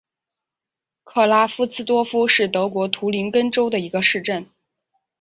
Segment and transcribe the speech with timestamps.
[1.03, 4.49] 克拉夫茨多夫是德国图林根州的一个市镇。